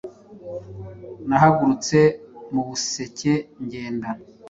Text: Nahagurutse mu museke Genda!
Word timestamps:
Nahagurutse 1.27 1.99
mu 2.53 2.61
museke 2.69 3.33
Genda! 3.69 4.09